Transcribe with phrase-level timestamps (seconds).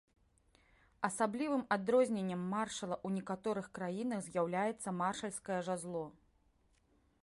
[1.09, 6.05] Асаблівым адрозненнем маршала ў некаторых краінах з'яўляецца маршальскае жазло.